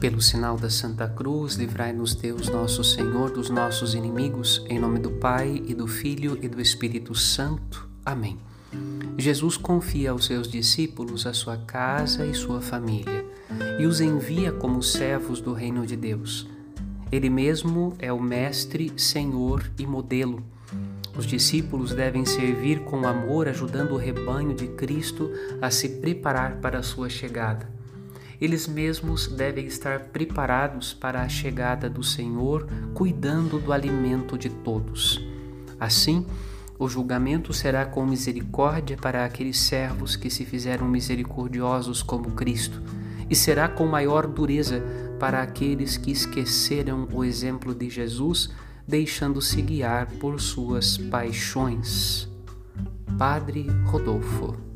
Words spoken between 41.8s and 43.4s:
como Cristo, e